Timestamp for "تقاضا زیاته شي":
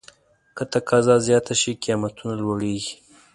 0.73-1.71